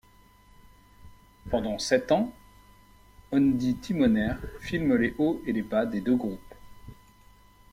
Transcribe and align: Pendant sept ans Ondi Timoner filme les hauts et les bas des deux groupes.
Pendant 1.51 1.77
sept 1.77 2.11
ans 2.11 2.33
Ondi 3.31 3.75
Timoner 3.75 4.33
filme 4.59 4.95
les 4.95 5.13
hauts 5.19 5.39
et 5.45 5.53
les 5.53 5.61
bas 5.61 5.85
des 5.85 6.01
deux 6.01 6.15
groupes. 6.15 6.55